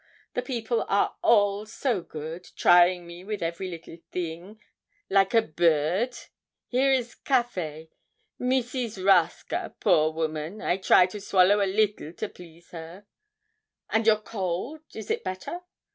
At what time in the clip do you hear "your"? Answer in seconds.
14.07-14.19